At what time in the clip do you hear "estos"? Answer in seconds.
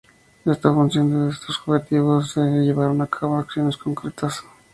1.31-1.61